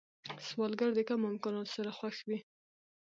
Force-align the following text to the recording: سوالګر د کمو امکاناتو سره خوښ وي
سوالګر 0.47 0.89
د 0.95 0.99
کمو 1.09 1.27
امکاناتو 1.31 1.71
سره 1.77 1.89
خوښ 1.97 2.17
وي 2.27 2.39